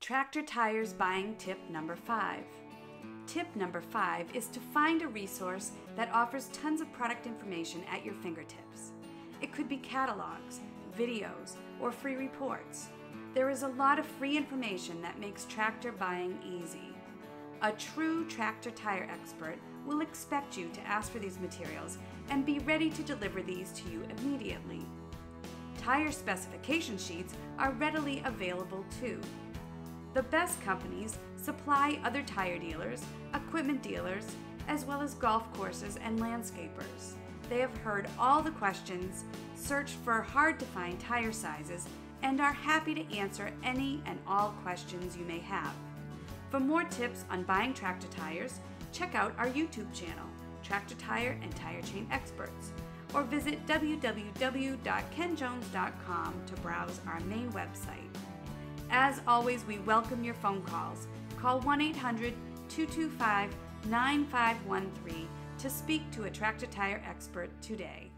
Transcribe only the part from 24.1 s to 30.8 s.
immediately. Tire specification sheets are readily available too. The best